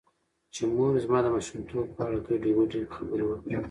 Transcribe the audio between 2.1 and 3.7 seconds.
ګډې وګډې خبرې وکړې.